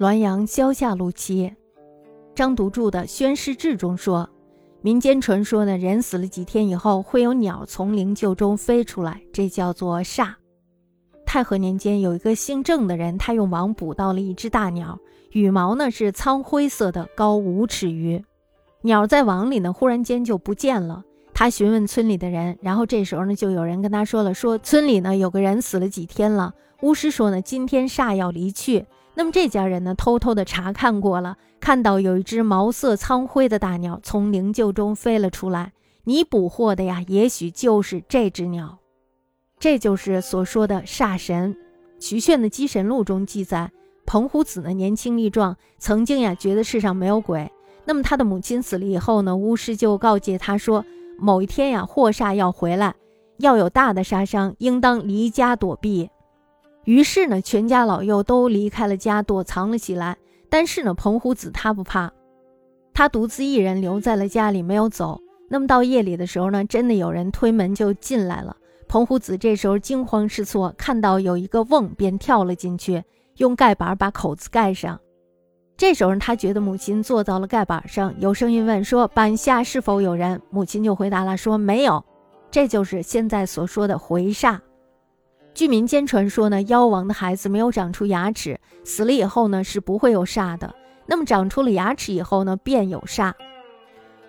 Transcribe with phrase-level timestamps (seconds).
[0.00, 1.54] 滦阳萧下路七，
[2.34, 4.26] 张独著的《宣师志》中说，
[4.80, 10.32] 民间传说呢，人死了几天以后，会有鸟从灵柩中飞出来，这叫做煞。
[11.26, 14.98] 太和年间，有一个姓郑的人，他用网捕到了一只大鸟，
[15.32, 18.24] 羽毛呢是苍灰色的，高五尺余。
[18.80, 21.04] 鸟在网里呢，忽然间就不见了。
[21.34, 26.54] 他询问村里的人，然后这时候呢，就有人跟他说了，说村里呢有个人死了几天了。
[26.80, 28.86] 巫师说呢，今天煞要离去。
[29.14, 35.72] 那么这家人呢，偷偷的查看过了，看到有一只毛色苍灰的大鸟从灵柩中飞了出来。
[36.04, 38.78] 你捕获的呀，也许就是这只鸟，
[39.58, 41.54] 这就是所说的煞神。
[41.98, 43.70] 徐铉的《鸡神录》中记载，
[44.06, 47.50] 彭虎子呢年轻力壮，曾经呀觉得世上没有鬼。
[47.84, 50.84] 那么他的母亲死了以后呢，巫师就告诫他说，
[51.18, 52.94] 某一天呀祸煞要回来，
[53.36, 56.08] 要有大的杀伤，应当离家躲避。
[56.90, 60.16] 于是呢，全家老幼都离开了家，躲藏了起来。
[60.48, 62.10] 但是呢，彭虎子他不怕，
[62.92, 65.20] 他独自一人留在了家里，没有走。
[65.48, 68.56] 那么到夜里的时候呢，真的有人推门就进来了。
[68.88, 73.04] 彭虎子这时候惊慌失措，看到有一个瓮，便跳了进去，
[73.36, 74.98] 用盖板把口子盖上。
[75.76, 82.04] 这时候他觉得母亲坐到了盖板上，有声音问说：“板下是否有人？”母亲就回答了说：“没有。”
[82.50, 84.58] 这就是现在所说的回煞。
[85.52, 90.74] 据民间传说呢，妖王的孩子没有长出牙齿，死了以后呢是不会有煞的。
[91.06, 93.32] 那么长出了牙齿以后呢，便有煞。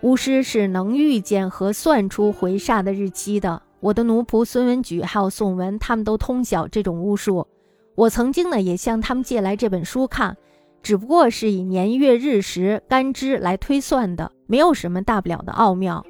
[0.00, 3.62] 巫师是能预见和算出回煞的日期的。
[3.80, 7.46] 我的奴仆孙文举还有宋文，他们都通晓这种巫术。
[7.94, 10.36] 我曾经呢也向他们借来这本书看，
[10.82, 16.04] 只不过是以年月日时干支来推算的，没有什么大不了的奥妙。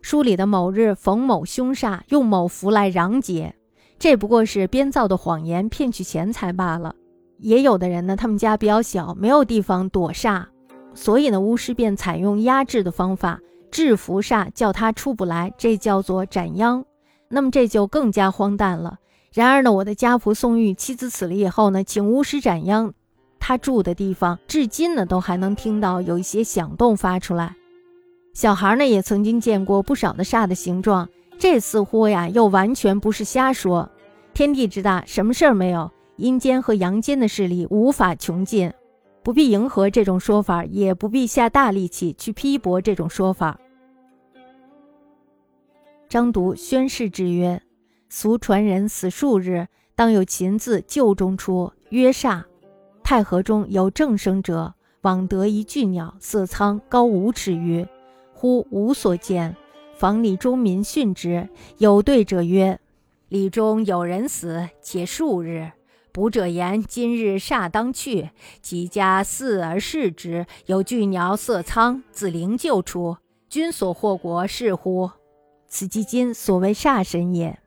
[0.00, 3.54] 书里的某日逢某凶煞，用某符来攘解。
[4.00, 6.94] 这不过是编造的谎言，骗取钱财罢了。
[7.36, 10.46] 也有的人呢，他们家比较小，没有地方躲煞，
[10.94, 13.38] 所以呢，巫师便采用压制的方法
[13.70, 16.82] 制服煞，叫他出不来，这叫做斩殃。
[17.28, 18.96] 那么这就更加荒诞了。
[19.34, 22.94] 然而呢，我的家仆宋玉妻子死了以后呢，请巫师斩殃，
[23.38, 27.54] 他住的地方至今呢都还能听到有一些响动发出来。
[28.32, 31.06] 小孩呢也曾经见过不少的煞的形状。
[31.38, 33.88] 这似乎呀，又完全不是瞎说。
[34.32, 35.90] 天地之大，什么事儿没有？
[36.16, 38.72] 阴间和阳间的势力无法穷尽，
[39.22, 43.58] 不必迎合这种说法，也不必下大力气去批驳这种说法。
[46.08, 47.62] 张读宣誓之曰：
[48.08, 52.42] 俗传人死数日，当有秦字旧中出，曰煞。
[53.02, 57.86] 太和中有正生者，往得一巨鸟，色苍，高五尺余，
[58.34, 59.56] 忽无所见。
[59.94, 61.48] 房里中民训之，
[61.78, 62.78] 有对者曰
[63.30, 65.72] ：“里中有人死，且数日。”
[66.12, 68.30] 卜者言：“今日煞当去。”
[68.60, 73.16] 即加四而视之，有巨鸟色苍，自灵柩出。
[73.48, 75.10] 君所获国是乎？
[75.68, 77.60] 此即今所谓煞神也。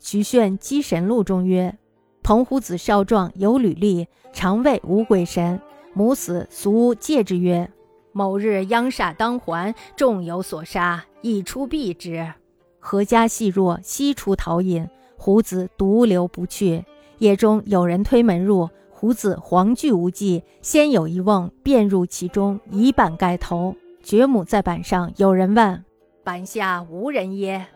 [0.00, 1.76] 徐铉《鸡神录》中曰
[2.24, 5.60] ：“彭虎子少壮，有履历，常谓无鬼神。
[5.92, 7.70] 母死，俗戒之曰。”
[8.12, 12.32] 某日央煞当还，众有所杀，一出避之。
[12.78, 14.88] 何家细弱，悉出逃隐。
[15.16, 16.84] 胡子独留不去。
[17.18, 23.74] 夜中有人推门入，胡子惶惧无忌，先有一瓮，便入其中，以板盖头。
[24.02, 25.84] 掘母在板上，有人问
[26.22, 27.66] ：“板下无人耶？”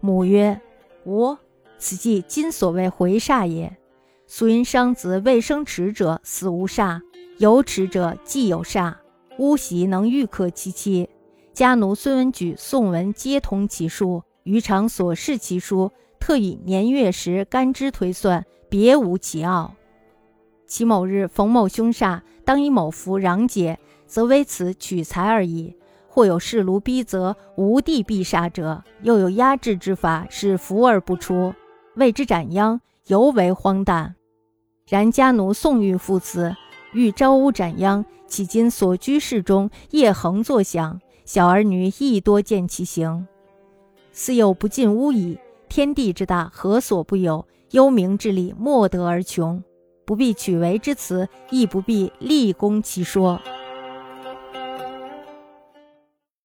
[0.00, 0.60] 母曰
[1.04, 1.36] ：“无。”
[1.76, 3.76] 此即今所谓回煞也。
[4.28, 7.00] 俗云：伤子未生齿者，死无煞；
[7.38, 8.94] 有齿者，既有煞。
[9.38, 11.08] 巫习能预克其妻，
[11.52, 19.74] 家奴孙文举、宋文皆同其书，余常所视其书，特以年月时干支推算，别无其奥。
[20.66, 25.74] 其某日逢某凶煞，当以某符攘解，则为此取财而已；
[26.08, 31.54] 或有势炉逼责，无地避煞者，又有压制之法，使符而不出，
[31.94, 34.14] 谓之斩殃，尤为荒诞。
[34.88, 36.56] 然家奴宋玉父子。
[36.94, 43.26] 欲招屋斩殃，迄今所居室中，夜横作响，小儿女亦多见其形。
[44.12, 45.38] 似有不尽巫矣。
[45.68, 47.46] 天地之大，何所不有？
[47.70, 49.62] 幽冥之力，莫得而穷。
[50.04, 53.40] 不必取为之词，亦不必立功其说。